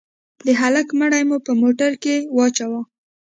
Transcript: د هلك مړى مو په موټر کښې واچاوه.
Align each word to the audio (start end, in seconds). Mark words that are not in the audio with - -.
د 0.45 0.47
هلك 0.61 0.87
مړى 0.99 1.21
مو 1.29 1.37
په 1.45 1.51
موټر 1.61 1.91
کښې 2.03 2.17
واچاوه. 2.37 2.81